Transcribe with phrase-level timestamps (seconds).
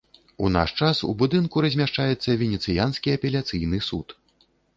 [0.45, 4.19] У наш час у будынку размяшчаецца венецыянскі апеляцыйны суд.